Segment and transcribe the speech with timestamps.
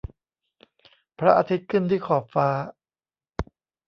[1.19, 2.47] พระอาทิตย์ขึ้นที่ขอบฟ้า